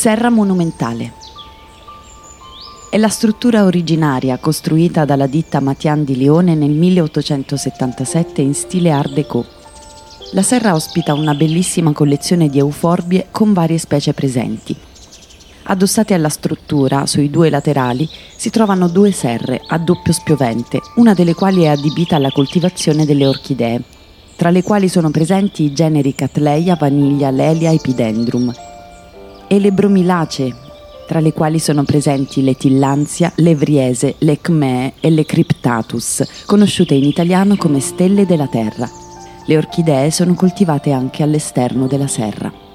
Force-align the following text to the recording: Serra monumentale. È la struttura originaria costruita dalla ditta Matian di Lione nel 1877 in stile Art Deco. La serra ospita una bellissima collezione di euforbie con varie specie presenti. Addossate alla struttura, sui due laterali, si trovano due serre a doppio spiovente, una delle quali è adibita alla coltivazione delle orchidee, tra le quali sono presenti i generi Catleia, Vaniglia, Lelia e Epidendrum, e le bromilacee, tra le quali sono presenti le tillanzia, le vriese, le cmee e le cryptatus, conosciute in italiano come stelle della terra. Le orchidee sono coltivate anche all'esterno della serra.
Serra 0.00 0.30
monumentale. 0.30 1.12
È 2.90 2.96
la 2.96 3.10
struttura 3.10 3.64
originaria 3.64 4.38
costruita 4.38 5.04
dalla 5.04 5.26
ditta 5.26 5.60
Matian 5.60 6.04
di 6.04 6.16
Lione 6.16 6.54
nel 6.54 6.70
1877 6.70 8.40
in 8.40 8.54
stile 8.54 8.92
Art 8.92 9.12
Deco. 9.12 9.44
La 10.32 10.40
serra 10.40 10.72
ospita 10.72 11.12
una 11.12 11.34
bellissima 11.34 11.92
collezione 11.92 12.48
di 12.48 12.56
euforbie 12.56 13.26
con 13.30 13.52
varie 13.52 13.76
specie 13.76 14.14
presenti. 14.14 14.74
Addossate 15.64 16.14
alla 16.14 16.30
struttura, 16.30 17.04
sui 17.04 17.28
due 17.28 17.50
laterali, 17.50 18.08
si 18.36 18.48
trovano 18.48 18.88
due 18.88 19.12
serre 19.12 19.60
a 19.68 19.76
doppio 19.76 20.14
spiovente, 20.14 20.80
una 20.94 21.12
delle 21.12 21.34
quali 21.34 21.64
è 21.64 21.66
adibita 21.66 22.16
alla 22.16 22.30
coltivazione 22.30 23.04
delle 23.04 23.26
orchidee, 23.26 23.82
tra 24.34 24.48
le 24.48 24.62
quali 24.62 24.88
sono 24.88 25.10
presenti 25.10 25.64
i 25.64 25.74
generi 25.74 26.14
Catleia, 26.14 26.74
Vaniglia, 26.76 27.28
Lelia 27.28 27.68
e 27.68 27.74
Epidendrum, 27.74 28.50
e 29.52 29.58
le 29.58 29.72
bromilacee, 29.72 30.54
tra 31.08 31.18
le 31.18 31.32
quali 31.32 31.58
sono 31.58 31.82
presenti 31.82 32.40
le 32.44 32.54
tillanzia, 32.54 33.32
le 33.38 33.56
vriese, 33.56 34.14
le 34.18 34.40
cmee 34.40 34.92
e 35.00 35.10
le 35.10 35.24
cryptatus, 35.24 36.44
conosciute 36.46 36.94
in 36.94 37.02
italiano 37.02 37.56
come 37.56 37.80
stelle 37.80 38.26
della 38.26 38.46
terra. 38.46 38.88
Le 39.46 39.56
orchidee 39.56 40.12
sono 40.12 40.34
coltivate 40.34 40.92
anche 40.92 41.24
all'esterno 41.24 41.88
della 41.88 42.06
serra. 42.06 42.69